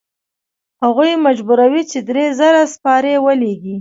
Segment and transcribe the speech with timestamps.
[0.83, 3.69] هغوی مجبوروي چې درې زره سپاره ولیږي.